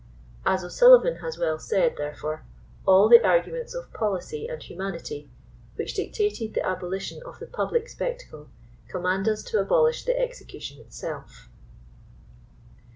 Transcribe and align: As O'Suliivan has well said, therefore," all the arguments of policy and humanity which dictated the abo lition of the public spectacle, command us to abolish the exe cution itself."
As 0.47 0.63
O'Suliivan 0.63 1.19
has 1.21 1.37
well 1.37 1.59
said, 1.59 1.93
therefore," 1.95 2.43
all 2.87 3.07
the 3.07 3.23
arguments 3.23 3.75
of 3.75 3.93
policy 3.93 4.47
and 4.49 4.59
humanity 4.63 5.29
which 5.75 5.93
dictated 5.93 6.55
the 6.55 6.61
abo 6.61 6.85
lition 6.89 7.21
of 7.21 7.37
the 7.37 7.45
public 7.45 7.87
spectacle, 7.87 8.49
command 8.87 9.29
us 9.29 9.43
to 9.43 9.59
abolish 9.59 10.03
the 10.05 10.19
exe 10.19 10.41
cution 10.43 10.79
itself." 10.79 11.49